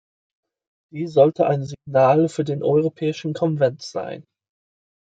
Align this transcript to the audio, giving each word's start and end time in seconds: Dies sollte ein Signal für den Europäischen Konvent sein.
Dies 0.91 1.13
sollte 1.13 1.45
ein 1.45 1.63
Signal 1.63 2.27
für 2.27 2.43
den 2.43 2.63
Europäischen 2.63 3.33
Konvent 3.33 3.83
sein. 3.83 4.25